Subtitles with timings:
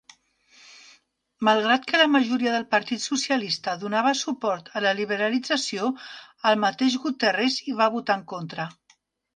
[1.49, 5.93] Malgrat que la majoria del partit socialista donava suport a la liberalització,
[6.53, 8.71] el mateix Guterres hi va votar en contra.